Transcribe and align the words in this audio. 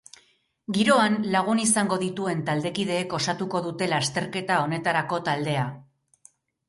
Giroan 0.77 1.17
lagun 1.35 1.59
izango 1.65 1.99
dituen 2.03 2.41
taldekideek 2.47 3.13
osatuko 3.19 3.61
dute 3.67 3.91
lasterketa 3.95 4.57
honetarako 4.67 5.21
taldea. 5.29 5.69